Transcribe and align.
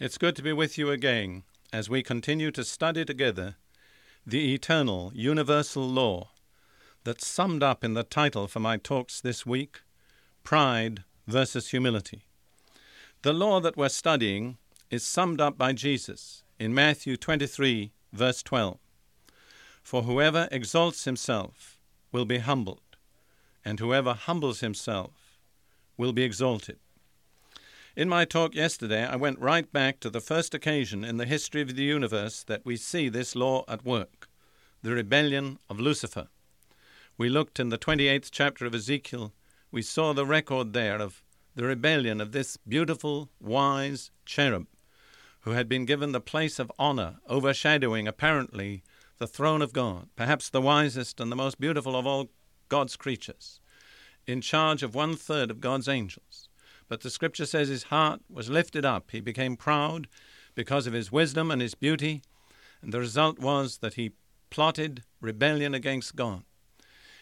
It's 0.00 0.16
good 0.16 0.34
to 0.36 0.42
be 0.42 0.54
with 0.54 0.78
you 0.78 0.90
again 0.90 1.42
as 1.74 1.90
we 1.90 2.02
continue 2.02 2.50
to 2.52 2.64
study 2.64 3.04
together 3.04 3.56
the 4.26 4.54
eternal, 4.54 5.12
universal 5.14 5.86
law 5.86 6.30
that's 7.04 7.26
summed 7.26 7.62
up 7.62 7.84
in 7.84 7.92
the 7.92 8.02
title 8.02 8.48
for 8.48 8.60
my 8.60 8.78
talks 8.78 9.20
this 9.20 9.44
week 9.44 9.82
Pride 10.42 11.04
versus 11.26 11.68
Humility. 11.68 12.24
The 13.20 13.34
law 13.34 13.60
that 13.60 13.76
we're 13.76 13.90
studying 13.90 14.56
is 14.90 15.04
summed 15.04 15.38
up 15.38 15.58
by 15.58 15.74
Jesus 15.74 16.44
in 16.58 16.72
Matthew 16.72 17.18
23, 17.18 17.92
verse 18.10 18.42
12. 18.42 18.78
For 19.82 20.04
whoever 20.04 20.48
exalts 20.50 21.04
himself 21.04 21.78
will 22.10 22.24
be 22.24 22.38
humbled, 22.38 22.96
and 23.66 23.78
whoever 23.78 24.14
humbles 24.14 24.60
himself 24.60 25.38
will 25.98 26.14
be 26.14 26.22
exalted. 26.22 26.78
In 28.00 28.08
my 28.08 28.24
talk 28.24 28.54
yesterday, 28.54 29.04
I 29.04 29.16
went 29.16 29.38
right 29.40 29.70
back 29.70 30.00
to 30.00 30.08
the 30.08 30.22
first 30.22 30.54
occasion 30.54 31.04
in 31.04 31.18
the 31.18 31.26
history 31.26 31.60
of 31.60 31.76
the 31.76 31.82
universe 31.82 32.42
that 32.44 32.64
we 32.64 32.78
see 32.78 33.10
this 33.10 33.36
law 33.36 33.62
at 33.68 33.84
work 33.84 34.26
the 34.80 34.92
rebellion 34.92 35.58
of 35.68 35.78
Lucifer. 35.78 36.28
We 37.18 37.28
looked 37.28 37.60
in 37.60 37.68
the 37.68 37.76
28th 37.76 38.30
chapter 38.32 38.64
of 38.64 38.74
Ezekiel, 38.74 39.34
we 39.70 39.82
saw 39.82 40.14
the 40.14 40.24
record 40.24 40.72
there 40.72 40.98
of 40.98 41.22
the 41.54 41.64
rebellion 41.64 42.22
of 42.22 42.32
this 42.32 42.56
beautiful, 42.56 43.28
wise 43.38 44.10
cherub 44.24 44.66
who 45.40 45.50
had 45.50 45.68
been 45.68 45.84
given 45.84 46.12
the 46.12 46.22
place 46.22 46.58
of 46.58 46.72
honor, 46.78 47.18
overshadowing 47.28 48.08
apparently 48.08 48.82
the 49.18 49.26
throne 49.26 49.60
of 49.60 49.74
God, 49.74 50.08
perhaps 50.16 50.48
the 50.48 50.62
wisest 50.62 51.20
and 51.20 51.30
the 51.30 51.36
most 51.36 51.60
beautiful 51.60 51.94
of 51.94 52.06
all 52.06 52.30
God's 52.70 52.96
creatures, 52.96 53.60
in 54.26 54.40
charge 54.40 54.82
of 54.82 54.94
one 54.94 55.16
third 55.16 55.50
of 55.50 55.60
God's 55.60 55.86
angels. 55.86 56.48
But 56.90 57.02
the 57.02 57.08
scripture 57.08 57.46
says 57.46 57.68
his 57.68 57.84
heart 57.84 58.20
was 58.28 58.50
lifted 58.50 58.84
up. 58.84 59.12
He 59.12 59.20
became 59.20 59.56
proud 59.56 60.08
because 60.56 60.88
of 60.88 60.92
his 60.92 61.12
wisdom 61.12 61.52
and 61.52 61.62
his 61.62 61.76
beauty, 61.76 62.20
and 62.82 62.92
the 62.92 62.98
result 62.98 63.38
was 63.38 63.78
that 63.78 63.94
he 63.94 64.10
plotted 64.50 65.04
rebellion 65.20 65.72
against 65.72 66.16
God. 66.16 66.42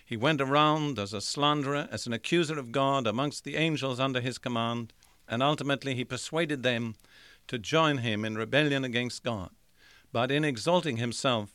He 0.06 0.16
went 0.16 0.40
around 0.40 0.98
as 0.98 1.12
a 1.12 1.20
slanderer, 1.20 1.86
as 1.92 2.06
an 2.06 2.14
accuser 2.14 2.58
of 2.58 2.72
God 2.72 3.06
amongst 3.06 3.44
the 3.44 3.56
angels 3.56 4.00
under 4.00 4.22
his 4.22 4.38
command, 4.38 4.94
and 5.28 5.42
ultimately 5.42 5.94
he 5.94 6.02
persuaded 6.02 6.62
them 6.62 6.94
to 7.46 7.58
join 7.58 7.98
him 7.98 8.24
in 8.24 8.38
rebellion 8.38 8.84
against 8.84 9.22
God. 9.22 9.50
But 10.12 10.30
in 10.30 10.44
exalting 10.44 10.96
himself, 10.96 11.54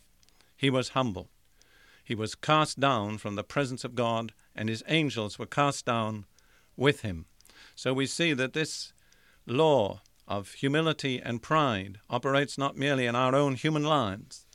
he 0.55 0.69
was 0.69 0.89
humble. 0.89 1.29
He 2.03 2.13
was 2.13 2.35
cast 2.35 2.79
down 2.79 3.17
from 3.17 3.33
the 3.33 3.43
presence 3.43 3.83
of 3.83 3.95
God, 3.95 4.33
and 4.55 4.69
his 4.69 4.83
angels 4.87 5.39
were 5.39 5.47
cast 5.47 5.87
down 5.87 6.25
with 6.77 7.01
him. 7.01 7.25
So 7.75 7.93
we 7.93 8.05
see 8.05 8.33
that 8.33 8.53
this 8.53 8.93
law 9.45 10.01
of 10.27 10.53
humility 10.53 11.21
and 11.21 11.41
pride 11.41 11.99
operates 12.09 12.57
not 12.57 12.77
merely 12.77 13.05
in 13.05 13.15
our 13.15 13.35
own 13.35 13.55
human 13.55 13.83
lives, 13.83 14.45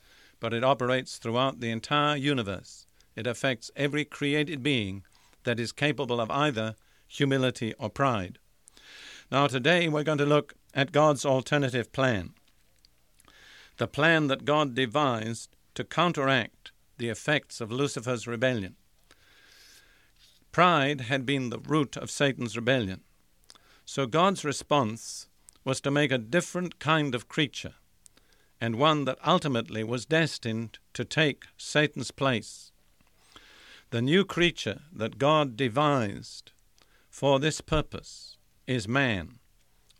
but 0.40 0.54
it 0.54 0.64
operates 0.64 1.18
throughout 1.18 1.60
the 1.60 1.70
entire 1.70 2.16
universe. 2.16 2.86
It 3.16 3.26
affects 3.26 3.70
every 3.76 4.04
created 4.04 4.62
being 4.62 5.02
that 5.44 5.60
is 5.60 5.72
capable 5.72 6.20
of 6.20 6.30
either 6.30 6.76
humility 7.06 7.74
or 7.78 7.90
pride. 7.90 8.38
Now, 9.30 9.46
today 9.46 9.88
we're 9.88 10.04
going 10.04 10.18
to 10.18 10.26
look 10.26 10.54
at 10.74 10.92
God's 10.92 11.26
alternative 11.26 11.92
plan 11.92 12.34
the 13.78 13.86
plan 13.86 14.26
that 14.26 14.44
God 14.44 14.74
devised 14.74 15.56
to 15.74 15.84
counteract 15.84 16.72
the 16.98 17.08
effects 17.08 17.60
of 17.60 17.70
Lucifer's 17.70 18.26
rebellion. 18.26 18.74
Pride 20.52 21.02
had 21.02 21.24
been 21.24 21.50
the 21.50 21.58
root 21.58 21.96
of 21.96 22.10
Satan's 22.10 22.56
rebellion. 22.56 23.02
So 23.84 24.06
God's 24.06 24.44
response 24.44 25.28
was 25.64 25.80
to 25.82 25.90
make 25.90 26.10
a 26.10 26.18
different 26.18 26.78
kind 26.78 27.14
of 27.14 27.28
creature, 27.28 27.74
and 28.60 28.76
one 28.76 29.04
that 29.04 29.18
ultimately 29.26 29.84
was 29.84 30.06
destined 30.06 30.78
to 30.94 31.04
take 31.04 31.44
Satan's 31.56 32.10
place. 32.10 32.72
The 33.90 34.02
new 34.02 34.24
creature 34.24 34.80
that 34.92 35.18
God 35.18 35.56
devised 35.56 36.52
for 37.10 37.40
this 37.40 37.60
purpose 37.60 38.36
is 38.66 38.86
man, 38.86 39.38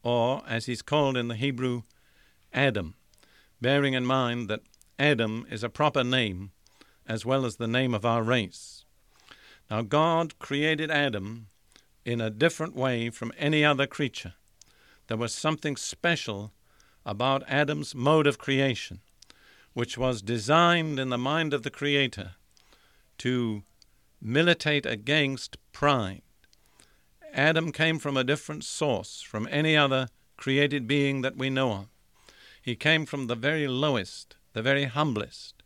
or 0.02 0.42
as 0.46 0.66
he's 0.66 0.82
called 0.82 1.16
in 1.16 1.28
the 1.28 1.34
Hebrew, 1.34 1.82
Adam, 2.52 2.94
bearing 3.60 3.94
in 3.94 4.04
mind 4.04 4.48
that 4.48 4.60
Adam 4.98 5.46
is 5.50 5.62
a 5.62 5.68
proper 5.68 6.04
name 6.04 6.50
as 7.06 7.24
well 7.24 7.46
as 7.46 7.56
the 7.56 7.66
name 7.66 7.94
of 7.94 8.04
our 8.04 8.22
race. 8.22 8.77
Now, 9.70 9.82
God 9.82 10.38
created 10.38 10.90
Adam 10.90 11.48
in 12.04 12.20
a 12.20 12.30
different 12.30 12.74
way 12.74 13.10
from 13.10 13.32
any 13.36 13.64
other 13.64 13.86
creature. 13.86 14.34
There 15.08 15.16
was 15.16 15.34
something 15.34 15.76
special 15.76 16.52
about 17.04 17.42
Adam's 17.48 17.94
mode 17.94 18.26
of 18.26 18.38
creation, 18.38 19.00
which 19.74 19.98
was 19.98 20.22
designed 20.22 20.98
in 20.98 21.10
the 21.10 21.18
mind 21.18 21.52
of 21.52 21.62
the 21.62 21.70
Creator 21.70 22.32
to 23.18 23.62
militate 24.20 24.86
against 24.86 25.56
pride. 25.72 26.22
Adam 27.32 27.72
came 27.72 27.98
from 27.98 28.16
a 28.16 28.24
different 28.24 28.64
source 28.64 29.20
from 29.20 29.48
any 29.50 29.76
other 29.76 30.08
created 30.36 30.86
being 30.86 31.20
that 31.22 31.36
we 31.36 31.50
know 31.50 31.72
of. 31.72 31.86
He 32.60 32.74
came 32.74 33.06
from 33.06 33.26
the 33.26 33.34
very 33.34 33.68
lowest, 33.68 34.36
the 34.52 34.62
very 34.62 34.84
humblest, 34.84 35.62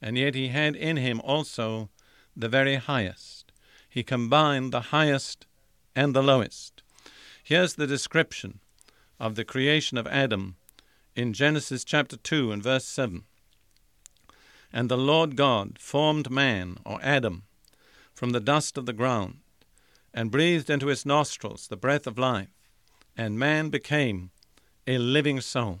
and 0.00 0.16
yet 0.16 0.34
he 0.34 0.48
had 0.48 0.76
in 0.76 0.96
him 0.96 1.20
also 1.20 1.90
the 2.36 2.48
very 2.48 2.76
highest. 2.76 3.39
He 3.90 4.04
combined 4.04 4.72
the 4.72 4.92
highest 4.92 5.46
and 5.96 6.14
the 6.14 6.22
lowest. 6.22 6.84
Here's 7.42 7.74
the 7.74 7.88
description 7.88 8.60
of 9.18 9.34
the 9.34 9.44
creation 9.44 9.98
of 9.98 10.06
Adam 10.06 10.54
in 11.16 11.32
Genesis 11.32 11.82
chapter 11.82 12.16
2 12.16 12.52
and 12.52 12.62
verse 12.62 12.84
7. 12.84 13.24
And 14.72 14.88
the 14.88 14.96
Lord 14.96 15.34
God 15.34 15.76
formed 15.76 16.30
man, 16.30 16.78
or 16.86 17.00
Adam, 17.02 17.42
from 18.14 18.30
the 18.30 18.38
dust 18.38 18.78
of 18.78 18.86
the 18.86 18.92
ground, 18.92 19.38
and 20.14 20.30
breathed 20.30 20.70
into 20.70 20.86
his 20.86 21.04
nostrils 21.04 21.66
the 21.66 21.76
breath 21.76 22.06
of 22.06 22.16
life, 22.16 22.48
and 23.16 23.40
man 23.40 23.70
became 23.70 24.30
a 24.86 24.98
living 24.98 25.40
soul. 25.40 25.80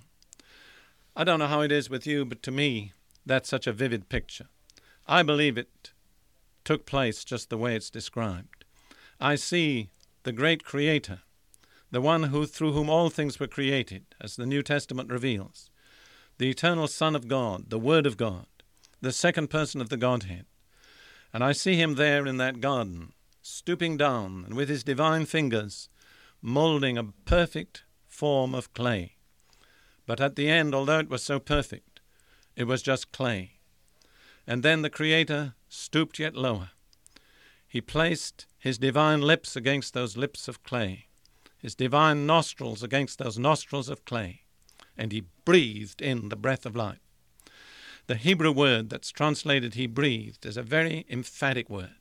I 1.14 1.22
don't 1.22 1.38
know 1.38 1.46
how 1.46 1.60
it 1.60 1.70
is 1.70 1.88
with 1.88 2.08
you, 2.08 2.24
but 2.24 2.42
to 2.42 2.50
me, 2.50 2.92
that's 3.24 3.48
such 3.48 3.68
a 3.68 3.72
vivid 3.72 4.08
picture. 4.08 4.48
I 5.06 5.22
believe 5.22 5.56
it 5.56 5.92
took 6.64 6.86
place 6.86 7.24
just 7.24 7.50
the 7.50 7.58
way 7.58 7.74
it's 7.74 7.90
described. 7.90 8.64
I 9.20 9.34
see 9.34 9.90
the 10.22 10.32
great 10.32 10.64
Creator, 10.64 11.20
the 11.90 12.00
one 12.00 12.24
who, 12.24 12.46
through 12.46 12.72
whom 12.72 12.88
all 12.88 13.10
things 13.10 13.40
were 13.40 13.46
created, 13.46 14.04
as 14.20 14.36
the 14.36 14.46
New 14.46 14.62
Testament 14.62 15.10
reveals, 15.10 15.70
the 16.38 16.50
eternal 16.50 16.88
Son 16.88 17.16
of 17.16 17.28
God, 17.28 17.70
the 17.70 17.78
Word 17.78 18.06
of 18.06 18.16
God, 18.16 18.46
the 19.00 19.12
second 19.12 19.48
person 19.48 19.80
of 19.80 19.88
the 19.88 19.96
Godhead. 19.96 20.46
And 21.32 21.44
I 21.44 21.52
see 21.52 21.76
him 21.76 21.94
there 21.94 22.26
in 22.26 22.36
that 22.38 22.60
garden, 22.60 23.12
stooping 23.42 23.96
down 23.96 24.44
and 24.46 24.54
with 24.54 24.68
his 24.68 24.84
divine 24.84 25.26
fingers 25.26 25.88
moulding 26.42 26.96
a 26.96 27.12
perfect 27.24 27.84
form 28.06 28.54
of 28.54 28.72
clay. 28.72 29.16
But 30.06 30.20
at 30.20 30.36
the 30.36 30.48
end, 30.48 30.74
although 30.74 30.98
it 30.98 31.10
was 31.10 31.22
so 31.22 31.38
perfect, 31.38 32.00
it 32.56 32.64
was 32.64 32.82
just 32.82 33.12
clay. 33.12 33.59
And 34.46 34.62
then 34.62 34.82
the 34.82 34.90
Creator 34.90 35.54
stooped 35.68 36.18
yet 36.18 36.34
lower. 36.34 36.70
He 37.68 37.80
placed 37.80 38.46
his 38.58 38.78
divine 38.78 39.20
lips 39.20 39.54
against 39.54 39.94
those 39.94 40.16
lips 40.16 40.48
of 40.48 40.62
clay, 40.64 41.06
his 41.56 41.74
divine 41.74 42.26
nostrils 42.26 42.82
against 42.82 43.18
those 43.18 43.38
nostrils 43.38 43.88
of 43.88 44.04
clay, 44.04 44.42
and 44.98 45.12
he 45.12 45.24
breathed 45.44 46.02
in 46.02 46.30
the 46.30 46.36
breath 46.36 46.66
of 46.66 46.74
life. 46.74 46.98
The 48.06 48.16
Hebrew 48.16 48.50
word 48.50 48.90
that's 48.90 49.12
translated 49.12 49.74
he 49.74 49.86
breathed 49.86 50.44
is 50.44 50.56
a 50.56 50.64
very 50.64 51.06
emphatic 51.08 51.70
word. 51.70 51.94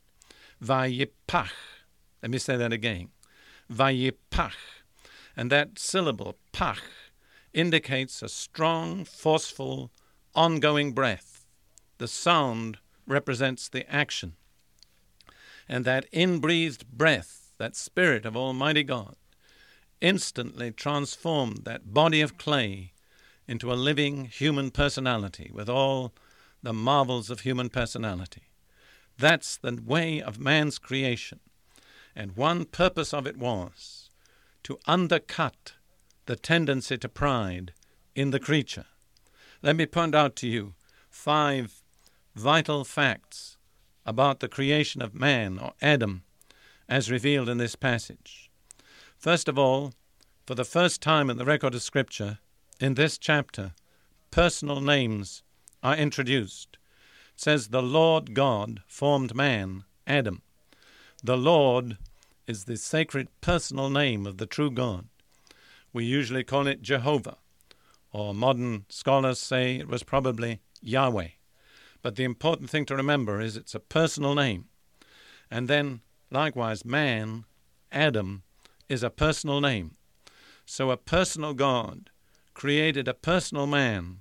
Vayipach. 0.59 1.51
Let 2.24 2.31
me 2.31 2.39
say 2.39 2.57
that 2.57 2.74
again. 2.74 3.09
Vayipach. 3.71 4.53
And 5.38 5.51
that 5.51 5.77
syllable, 5.77 6.36
pach, 6.51 6.81
indicates 7.53 8.24
a 8.24 8.27
strong, 8.27 9.06
forceful, 9.06 9.91
ongoing 10.33 10.94
breath. 10.94 11.28
The 12.00 12.07
sound 12.07 12.80
represents 13.06 13.69
the 13.69 13.90
action 13.94 14.34
and 15.69 15.86
that 15.86 16.07
inbreathed 16.12 16.88
breath 16.92 17.51
that 17.60 17.75
Spirit 17.75 18.25
of 18.25 18.36
Almighty 18.36 18.84
God, 18.84 19.16
instantly 20.01 20.72
transformed 20.72 21.66
that 21.66 21.94
body 21.94 22.22
of 22.22 22.38
clay 22.38 22.94
into 23.48 23.72
a 23.72 23.75
living 23.75 24.25
human 24.25 24.72
personality 24.72 25.51
with 25.54 25.69
all 25.69 26.13
the 26.63 26.74
marvels 26.74 27.30
of 27.30 27.42
human 27.42 27.69
personality. 27.69 28.44
That's 29.18 29.57
the 29.57 29.80
way 29.86 30.22
of 30.22 30.40
man's 30.40 30.80
creation. 30.80 31.42
And 32.16 32.38
one 32.38 32.66
purpose 32.66 33.13
of 33.13 33.28
it 33.28 33.38
was 33.38 34.10
to 34.63 34.80
undercut 34.88 35.74
the 36.25 36.36
tendency 36.36 36.98
to 36.98 37.10
pride 37.10 37.74
in 38.16 38.31
the 38.31 38.40
creature. 38.40 38.86
Let 39.62 39.75
me 39.75 39.86
point 39.86 40.16
out 40.16 40.36
to 40.38 40.48
you 40.48 40.74
five 41.10 41.78
vital 42.35 42.83
facts 42.83 43.57
about 44.05 44.39
the 44.39 44.47
creation 44.47 45.01
of 45.01 45.13
man 45.13 45.59
or 45.59 45.73
Adam 45.81 46.23
as 46.87 47.11
revealed 47.11 47.49
in 47.49 47.57
this 47.57 47.75
passage. 47.75 48.49
First 49.17 49.47
of 49.47 49.59
all, 49.59 49.93
for 50.45 50.55
the 50.55 50.65
first 50.65 51.01
time 51.01 51.29
in 51.29 51.37
the 51.37 51.45
record 51.45 51.75
of 51.75 51.83
Scripture, 51.83 52.39
in 52.79 52.95
this 52.95 53.17
chapter, 53.17 53.73
personal 54.31 54.81
names 54.81 55.43
are 55.83 55.95
introduced. 55.95 56.77
It 57.35 57.41
says, 57.41 57.67
The 57.67 57.83
Lord 57.83 58.33
God 58.33 58.81
formed 58.87 59.35
man, 59.35 59.83
Adam. 60.07 60.41
The 61.23 61.37
Lord 61.37 61.97
is 62.47 62.63
the 62.63 62.77
sacred 62.77 63.27
personal 63.41 63.89
name 63.89 64.25
of 64.25 64.37
the 64.37 64.47
true 64.47 64.71
God. 64.71 65.07
We 65.93 66.05
usually 66.05 66.43
call 66.43 66.65
it 66.65 66.81
Jehovah, 66.81 67.37
or 68.11 68.33
modern 68.33 68.85
scholars 68.89 69.39
say 69.39 69.75
it 69.75 69.87
was 69.87 70.03
probably 70.03 70.61
Yahweh. 70.81 71.27
But 72.01 72.16
the 72.16 72.24
important 72.24 72.69
thing 72.69 72.86
to 72.86 72.96
remember 72.96 73.42
is 73.42 73.57
it's 73.57 73.75
a 73.75 73.80
personal 73.80 74.36
name. 74.36 74.66
And 75.51 75.68
then, 75.68 76.01
likewise, 76.31 76.86
man, 76.86 77.46
Adam, 77.92 78.44
is 78.88 79.04
a 79.04 79.10
personal 79.10 79.62
name. 79.62 79.96
So 80.66 80.92
a 80.92 80.98
personal 80.98 81.54
God 81.54 82.10
created 82.54 83.07
a 83.07 83.13
personal 83.13 83.68
man 83.68 84.19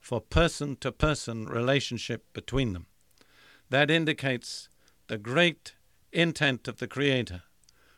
for 0.00 0.20
person 0.20 0.76
to 0.76 0.92
person 0.92 1.46
relationship 1.46 2.24
between 2.32 2.72
them. 2.72 2.86
That 3.68 3.90
indicates 3.90 4.68
the 5.08 5.18
great 5.18 5.74
intent 6.12 6.68
of 6.68 6.78
the 6.78 6.88
Creator 6.88 7.42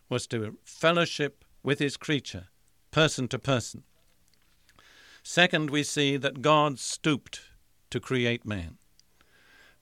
was 0.09 0.27
to 0.29 0.59
fellowship 0.65 1.45
with 1.63 1.79
his 1.79 1.97
creature, 1.97 2.49
person 2.91 3.29
to 3.29 3.39
person. 3.39 3.85
Second, 5.23 5.71
we 5.71 5.83
see 5.83 6.17
that 6.17 6.43
God 6.43 6.79
stooped 6.79 7.41
to 7.91 8.01
create 8.01 8.45
man. 8.45 8.79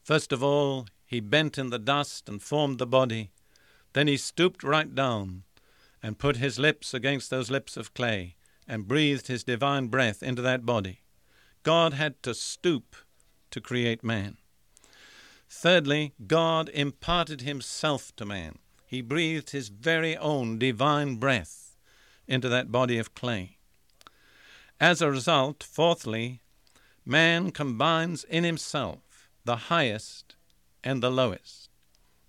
First 0.02 0.32
of 0.32 0.42
all, 0.42 0.86
he 1.06 1.20
bent 1.20 1.58
in 1.58 1.70
the 1.70 1.78
dust 1.78 2.28
and 2.28 2.42
formed 2.42 2.78
the 2.78 2.86
body. 2.86 3.30
Then 3.92 4.06
he 4.06 4.16
stooped 4.16 4.62
right 4.62 4.94
down 4.94 5.42
and 6.02 6.18
put 6.18 6.36
his 6.36 6.58
lips 6.58 6.94
against 6.94 7.30
those 7.30 7.50
lips 7.50 7.76
of 7.76 7.94
clay 7.94 8.36
and 8.66 8.88
breathed 8.88 9.26
his 9.26 9.44
divine 9.44 9.88
breath 9.88 10.22
into 10.22 10.42
that 10.42 10.64
body. 10.64 11.00
God 11.62 11.92
had 11.92 12.22
to 12.22 12.34
stoop 12.34 12.96
to 13.50 13.60
create 13.60 14.04
man. 14.04 14.36
Thirdly, 15.48 16.12
God 16.26 16.68
imparted 16.68 17.40
himself 17.40 18.14
to 18.16 18.24
man. 18.24 18.58
He 18.86 19.02
breathed 19.02 19.50
his 19.50 19.68
very 19.68 20.16
own 20.16 20.58
divine 20.58 21.16
breath 21.16 21.76
into 22.26 22.48
that 22.48 22.70
body 22.70 22.98
of 22.98 23.14
clay. 23.14 23.58
As 24.80 25.02
a 25.02 25.10
result, 25.10 25.62
fourthly, 25.62 26.40
man 27.04 27.50
combines 27.50 28.24
in 28.24 28.44
himself 28.44 29.09
the 29.44 29.56
highest 29.56 30.36
and 30.84 31.02
the 31.02 31.10
lowest, 31.10 31.68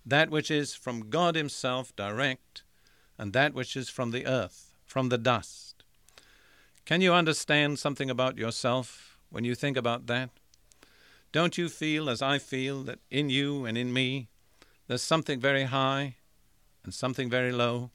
that 0.04 0.30
which 0.30 0.50
is 0.50 0.74
from 0.74 1.10
God 1.10 1.34
Himself 1.34 1.94
direct, 1.96 2.62
and 3.18 3.32
that 3.32 3.54
which 3.54 3.76
is 3.76 3.88
from 3.88 4.10
the 4.10 4.26
earth, 4.26 4.72
from 4.84 5.08
the 5.08 5.18
dust. 5.18 5.84
Can 6.84 7.00
you 7.00 7.12
understand 7.12 7.78
something 7.78 8.10
about 8.10 8.38
yourself 8.38 9.16
when 9.30 9.44
you 9.44 9.54
think 9.54 9.76
about 9.76 10.06
that? 10.08 10.30
Don't 11.30 11.56
you 11.56 11.68
feel, 11.68 12.10
as 12.10 12.20
I 12.20 12.38
feel, 12.38 12.82
that 12.82 12.98
in 13.10 13.30
you 13.30 13.64
and 13.64 13.78
in 13.78 13.92
me 13.92 14.28
there's 14.86 15.02
something 15.02 15.40
very 15.40 15.64
high 15.64 16.16
and 16.84 16.92
something 16.92 17.30
very 17.30 17.52
low? 17.52 17.90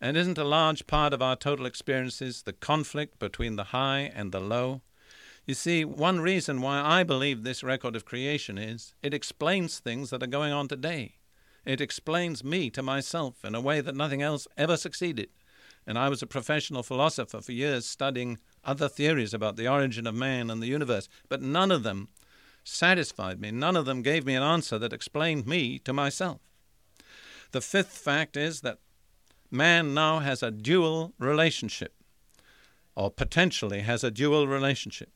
And 0.00 0.16
isn't 0.16 0.36
a 0.36 0.44
large 0.44 0.86
part 0.88 1.12
of 1.12 1.22
our 1.22 1.36
total 1.36 1.64
experiences 1.64 2.42
the 2.42 2.52
conflict 2.52 3.18
between 3.20 3.56
the 3.56 3.64
high 3.64 4.10
and 4.14 4.32
the 4.32 4.40
low? 4.40 4.82
You 5.44 5.54
see, 5.54 5.84
one 5.84 6.20
reason 6.20 6.60
why 6.60 6.80
I 6.80 7.02
believe 7.02 7.42
this 7.42 7.64
record 7.64 7.96
of 7.96 8.04
creation 8.04 8.58
is 8.58 8.94
it 9.02 9.12
explains 9.12 9.80
things 9.80 10.10
that 10.10 10.22
are 10.22 10.28
going 10.28 10.52
on 10.52 10.68
today. 10.68 11.16
It 11.64 11.80
explains 11.80 12.44
me 12.44 12.70
to 12.70 12.82
myself 12.82 13.44
in 13.44 13.56
a 13.56 13.60
way 13.60 13.80
that 13.80 13.96
nothing 13.96 14.22
else 14.22 14.46
ever 14.56 14.76
succeeded. 14.76 15.30
And 15.84 15.98
I 15.98 16.08
was 16.08 16.22
a 16.22 16.28
professional 16.28 16.84
philosopher 16.84 17.40
for 17.40 17.50
years 17.50 17.86
studying 17.86 18.38
other 18.64 18.88
theories 18.88 19.34
about 19.34 19.56
the 19.56 19.66
origin 19.66 20.06
of 20.06 20.14
man 20.14 20.48
and 20.48 20.62
the 20.62 20.68
universe, 20.68 21.08
but 21.28 21.42
none 21.42 21.72
of 21.72 21.82
them 21.82 22.08
satisfied 22.62 23.40
me. 23.40 23.50
None 23.50 23.74
of 23.74 23.84
them 23.84 24.02
gave 24.02 24.24
me 24.24 24.36
an 24.36 24.44
answer 24.44 24.78
that 24.78 24.92
explained 24.92 25.46
me 25.46 25.80
to 25.80 25.92
myself. 25.92 26.40
The 27.50 27.60
fifth 27.60 27.98
fact 27.98 28.36
is 28.36 28.60
that 28.60 28.78
man 29.50 29.92
now 29.92 30.20
has 30.20 30.40
a 30.40 30.52
dual 30.52 31.14
relationship, 31.18 31.94
or 32.94 33.10
potentially 33.10 33.80
has 33.80 34.04
a 34.04 34.10
dual 34.12 34.46
relationship. 34.46 35.10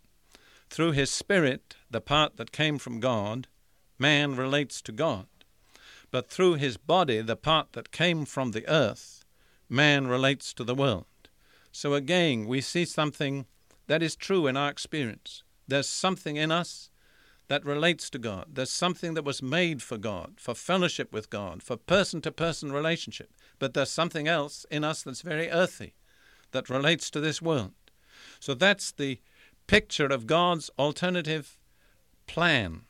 Through 0.69 0.93
his 0.93 1.11
spirit, 1.11 1.77
the 1.91 2.01
part 2.01 2.37
that 2.37 2.53
came 2.53 2.79
from 2.79 3.01
God, 3.01 3.47
man 3.99 4.37
relates 4.37 4.83
to 4.83 4.93
God. 4.93 5.27
But 6.11 6.29
through 6.29 6.55
his 6.55 6.77
body, 6.77 7.21
the 7.21 7.37
part 7.37 7.73
that 7.73 7.93
came 7.93 8.25
from 8.25 8.51
the 8.51 8.69
earth, 8.69 9.25
man 9.69 10.07
relates 10.07 10.53
to 10.55 10.65
the 10.65 10.75
world. 10.75 11.07
So 11.73 11.95
again, 11.95 12.47
we 12.47 12.61
see 12.61 12.85
something 12.85 13.47
that 13.87 14.03
is 14.03 14.17
true 14.17 14.47
in 14.47 14.57
our 14.57 14.71
experience. 14.71 15.43
There's 15.69 15.89
something 15.89 16.37
in 16.37 16.51
us 16.51 16.91
that 17.49 17.65
relates 17.65 18.11
to 18.11 18.19
God. 18.19 18.47
There's 18.55 18.71
something 18.71 19.15
that 19.15 19.25
was 19.25 19.43
made 19.43 19.83
for 19.83 19.99
God, 19.99 20.35
for 20.39 20.55
fellowship 20.55 21.13
with 21.13 21.31
God, 21.31 21.63
for 21.63 21.77
person 21.77 22.21
to 22.23 22.33
person 22.33 22.73
relationship. 22.73 23.31
But 23.59 23.75
there's 23.75 23.91
something 23.91 24.27
else 24.27 24.67
in 24.71 24.85
us 24.85 25.03
that's 25.03 25.23
very 25.23 25.49
earthy, 25.51 25.95
that 26.53 26.69
relates 26.69 27.11
to 27.11 27.21
this 27.21 27.41
world. 27.41 27.75
So 28.41 28.55
that's 28.55 28.91
the 28.93 29.21
picture 29.67 30.07
of 30.07 30.27
God's 30.27 30.71
alternative 30.79 31.59
plan. 32.27 32.83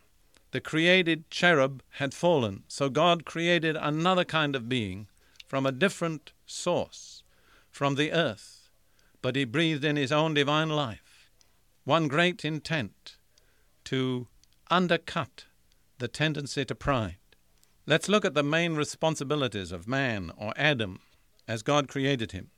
The 0.52 0.60
created 0.60 1.30
cherub 1.30 1.82
had 1.94 2.14
fallen, 2.14 2.64
so 2.68 2.88
God 2.88 3.24
created 3.24 3.76
another 3.76 4.24
kind 4.24 4.56
of 4.56 4.68
being 4.68 5.08
from 5.46 5.66
a 5.66 5.72
different 5.72 6.32
source, 6.46 7.22
from 7.70 7.94
the 7.94 8.12
earth, 8.12 8.68
but 9.22 9.36
He 9.36 9.44
breathed 9.44 9.84
in 9.84 9.96
His 9.96 10.12
own 10.12 10.34
divine 10.34 10.70
life. 10.70 11.30
One 11.84 12.08
great 12.08 12.44
intent 12.44 13.16
to 13.84 14.26
undercut 14.70 15.44
the 15.98 16.08
tendency 16.08 16.64
to 16.64 16.74
pride. 16.74 17.18
Let's 17.86 18.08
look 18.08 18.24
at 18.24 18.34
the 18.34 18.42
main 18.42 18.74
responsibilities 18.74 19.70
of 19.70 19.86
man 19.86 20.32
or 20.36 20.52
Adam 20.56 21.00
as 21.46 21.62
God 21.62 21.86
created 21.86 22.32
him. 22.32 22.50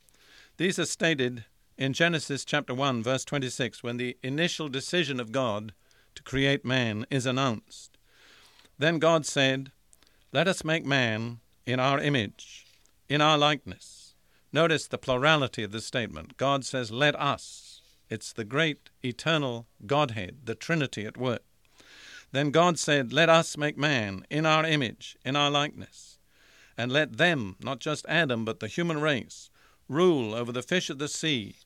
These 0.56 0.78
are 0.78 0.86
stated 0.86 1.44
in 1.78 1.92
Genesis 1.92 2.44
chapter 2.44 2.74
1 2.74 3.02
verse 3.02 3.24
26 3.24 3.82
when 3.82 3.96
the 3.96 4.16
initial 4.22 4.68
decision 4.68 5.20
of 5.20 5.32
God 5.32 5.72
to 6.14 6.22
create 6.22 6.64
man 6.64 7.06
is 7.10 7.24
announced. 7.24 7.96
Then 8.78 8.98
God 8.98 9.24
said, 9.24 9.72
"Let 10.32 10.48
us 10.48 10.64
make 10.64 10.84
man 10.84 11.38
in 11.64 11.78
our 11.80 12.00
image, 12.00 12.66
in 13.08 13.20
our 13.20 13.38
likeness." 13.38 14.14
Notice 14.52 14.86
the 14.86 14.98
plurality 14.98 15.62
of 15.62 15.72
the 15.72 15.80
statement. 15.80 16.36
God 16.36 16.64
says, 16.64 16.90
"Let 16.90 17.14
us." 17.14 17.80
It's 18.10 18.32
the 18.32 18.44
great 18.44 18.90
eternal 19.04 19.66
Godhead, 19.86 20.46
the 20.46 20.54
Trinity 20.54 21.04
at 21.06 21.16
work. 21.16 21.42
Then 22.32 22.50
God 22.50 22.78
said, 22.78 23.12
Let 23.12 23.28
us 23.28 23.56
make 23.56 23.76
man 23.76 24.24
in 24.30 24.46
our 24.46 24.64
image, 24.64 25.16
in 25.24 25.36
our 25.36 25.50
likeness, 25.50 26.18
and 26.76 26.90
let 26.92 27.16
them, 27.16 27.56
not 27.60 27.80
just 27.80 28.06
Adam, 28.08 28.44
but 28.44 28.60
the 28.60 28.68
human 28.68 29.00
race, 29.00 29.50
rule 29.88 30.34
over 30.34 30.52
the 30.52 30.62
fish 30.62 30.90
of 30.90 30.98
the 30.98 31.08
sea, 31.08 31.56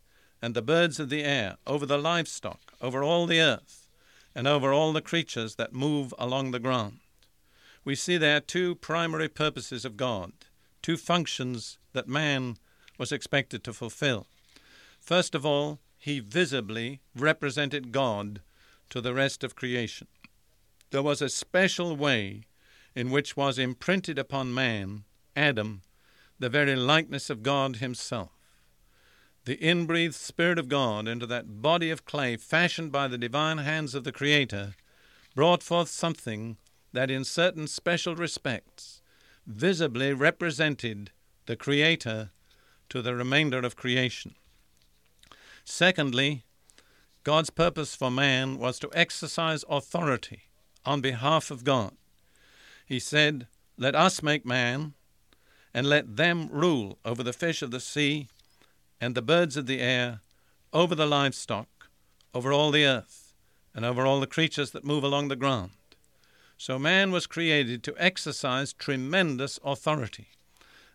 and 0.42 0.54
the 0.54 0.61
birds 0.61 1.00
of 1.00 1.08
the 1.08 1.22
air, 1.22 1.56
over 1.66 1.87
the 1.87 1.96
livestock, 1.96 2.75
over 2.80 3.02
all 3.02 3.26
the 3.26 3.40
earth, 3.40 3.88
and 4.34 4.46
over 4.46 4.72
all 4.72 4.92
the 4.92 5.00
creatures 5.00 5.54
that 5.54 5.72
move 5.72 6.12
along 6.18 6.50
the 6.50 6.58
ground. 6.58 6.99
We 7.84 7.94
see 7.94 8.18
there 8.18 8.40
two 8.40 8.75
primary 8.75 9.28
purposes 9.28 9.84
of 9.84 9.96
God, 9.96 10.32
two 10.82 10.96
functions 10.96 11.78
that 11.92 12.08
man 12.08 12.56
was 12.99 13.12
expected 13.12 13.64
to 13.64 13.72
fulfill. 13.72 14.26
First 15.00 15.34
of 15.34 15.46
all, 15.46 15.78
he 15.96 16.18
visibly 16.18 17.00
represented 17.16 17.92
God 17.92 18.40
to 18.90 19.00
the 19.00 19.14
rest 19.14 19.44
of 19.44 19.56
creation 19.56 20.08
there 20.92 21.02
was 21.02 21.22
a 21.22 21.28
special 21.28 21.96
way 21.96 22.42
in 22.94 23.11
which 23.11 23.34
was 23.34 23.58
imprinted 23.58 24.18
upon 24.18 24.54
man, 24.54 25.04
Adam, 25.34 25.80
the 26.38 26.50
very 26.50 26.76
likeness 26.76 27.30
of 27.30 27.42
God 27.42 27.76
Himself. 27.76 28.30
The 29.44 29.56
inbreathed 29.56 30.14
Spirit 30.14 30.58
of 30.58 30.68
God 30.68 31.08
into 31.08 31.26
that 31.26 31.61
body 31.61 31.90
of 31.90 32.04
clay 32.04 32.37
fashioned 32.37 32.92
by 32.92 33.08
the 33.08 33.18
divine 33.18 33.58
hands 33.58 33.92
of 33.94 34.04
the 34.04 34.12
Creator 34.12 34.75
brought 35.34 35.64
forth 35.64 35.88
something 35.88 36.58
that, 36.92 37.11
in 37.11 37.25
certain 37.25 37.66
special 37.66 38.14
respects, 38.14 39.02
visibly 39.44 40.12
represented 40.12 41.11
the 41.46 41.56
Creator 41.56 42.30
to 42.88 43.02
the 43.02 43.16
remainder 43.16 43.58
of 43.58 43.75
creation. 43.75 44.37
Secondly, 45.64 46.44
God's 47.25 47.50
purpose 47.50 47.96
for 47.96 48.11
man 48.12 48.58
was 48.58 48.78
to 48.78 48.90
exercise 48.92 49.64
authority 49.68 50.42
on 50.84 51.00
behalf 51.00 51.50
of 51.50 51.64
God. 51.64 51.92
He 52.87 53.00
said, 53.00 53.49
Let 53.76 53.96
us 53.96 54.22
make 54.22 54.46
man, 54.46 54.94
and 55.75 55.88
let 55.88 56.16
them 56.16 56.49
rule 56.49 56.99
over 57.04 57.25
the 57.25 57.32
fish 57.32 57.62
of 57.62 57.72
the 57.72 57.80
sea 57.80 58.28
and 59.02 59.16
the 59.16 59.21
birds 59.21 59.56
of 59.56 59.66
the 59.66 59.80
air, 59.80 60.21
over 60.73 60.94
the 60.94 61.06
livestock, 61.06 61.88
over 62.32 62.52
all 62.52 62.71
the 62.71 62.87
earth, 62.87 63.35
and 63.75 63.85
over 63.85 64.06
all 64.06 64.21
the 64.21 64.28
creatures 64.28 64.71
that 64.71 64.85
move 64.85 65.02
along 65.02 65.26
the 65.26 65.35
ground. 65.35 65.73
So 66.56 66.78
man 66.78 67.11
was 67.11 67.26
created 67.26 67.82
to 67.82 67.97
exercise 67.99 68.73
tremendous 68.73 69.59
authority. 69.64 70.28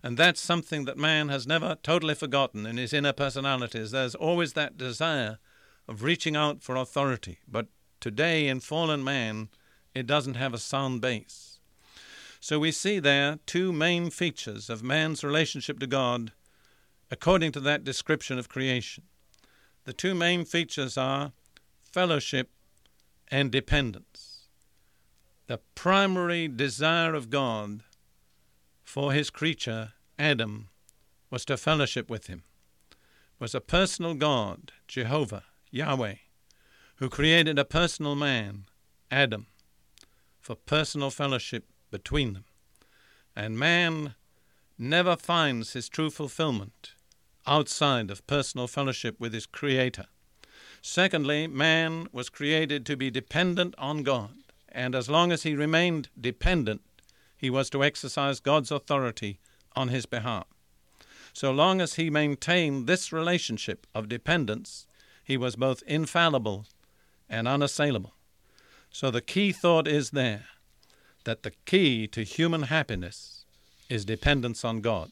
And 0.02 0.18
that's 0.18 0.40
something 0.40 0.86
that 0.86 0.98
man 0.98 1.28
has 1.28 1.46
never 1.46 1.76
totally 1.84 2.16
forgotten 2.16 2.66
in 2.66 2.78
his 2.78 2.94
inner 2.94 3.12
personalities. 3.12 3.92
There's 3.92 4.16
always 4.16 4.54
that 4.54 4.78
desire 4.78 5.38
of 5.86 6.02
reaching 6.02 6.38
out 6.38 6.64
for 6.64 6.78
authority. 6.78 7.40
But 7.46 7.68
today, 8.00 8.48
in 8.48 8.62
fallen 8.62 9.04
man, 9.04 9.50
it 9.94 10.08
doesn't 10.08 10.36
have 10.36 10.54
a 10.54 10.60
sound 10.60 11.02
base. 11.02 11.60
So 12.40 12.58
we 12.58 12.72
see 12.72 13.00
there 13.00 13.40
two 13.46 13.74
main 13.74 14.12
features 14.12 14.70
of 14.70 14.82
man's 14.82 15.26
relationship 15.26 15.78
to 15.80 15.88
God 15.88 16.32
according 17.10 17.52
to 17.54 17.60
that 17.62 17.84
description 17.84 18.38
of 18.38 18.50
creation. 18.50 19.04
The 19.86 19.94
two 19.94 20.14
main 20.14 20.44
features 20.44 20.98
are 20.98 21.32
fellowship 21.82 22.50
and 23.30 23.52
dependence. 23.52 24.48
The 25.48 25.60
primary 25.76 26.48
desire 26.48 27.14
of 27.14 27.30
God 27.30 27.84
for 28.84 29.14
his 29.14 29.30
creature, 29.30 29.94
Adam, 30.20 30.70
was 31.30 31.46
to 31.46 31.58
fellowship 31.58 32.10
with 32.10 32.28
him, 32.28 32.44
was 33.40 33.56
a 33.56 33.62
personal 33.62 34.14
God, 34.14 34.74
Jehovah, 34.88 35.44
Yahweh, 35.72 36.16
who 36.96 37.10
created 37.10 37.58
a 37.58 37.66
personal 37.66 38.16
man, 38.16 38.66
Adam, 39.10 39.48
for 40.40 40.56
personal 40.56 41.12
fellowship 41.12 41.66
between 41.92 42.34
them. 42.34 42.46
And 43.36 43.58
man 43.58 44.16
never 44.78 45.16
finds 45.16 45.74
his 45.74 45.90
true 45.90 46.10
fulfillment 46.10 46.94
outside 47.48 48.12
of 48.12 48.28
personal 48.28 48.68
fellowship 48.68 49.16
with 49.20 49.34
his 49.34 49.46
Creator. 49.46 50.06
Secondly, 50.82 51.48
man 51.48 52.08
was 52.12 52.30
created 52.30 52.86
to 52.86 52.96
be 52.96 53.10
dependent 53.10 53.74
on 53.78 54.04
God, 54.04 54.32
and 54.72 54.94
as 54.94 55.10
long 55.10 55.32
as 55.32 55.44
he 55.44 55.56
remained 55.56 56.10
dependent, 56.20 56.82
he 57.38 57.50
was 57.50 57.70
to 57.70 57.84
exercise 57.84 58.40
God's 58.40 58.72
authority 58.72 59.40
on 59.76 59.90
his 59.90 60.06
behalf. 60.06 60.46
So 61.34 61.52
long 61.52 61.82
as 61.82 61.96
he 61.96 62.10
maintained 62.10 62.88
this 62.88 63.14
relationship 63.14 63.86
of 63.94 64.10
dependence, 64.10 64.88
he 65.24 65.38
was 65.38 65.56
both 65.56 65.84
infallible 65.86 66.66
and 67.30 67.48
unassailable. 67.48 68.14
So 68.92 69.12
the 69.12 69.22
key 69.22 69.52
thought 69.52 69.88
is 69.88 70.12
there 70.12 70.46
that 71.26 71.44
the 71.44 71.52
key 71.66 72.08
to 72.08 72.24
human 72.24 72.64
happiness 72.64 73.46
is 73.90 74.06
dependence 74.06 74.64
on 74.66 74.82
God. 74.82 75.12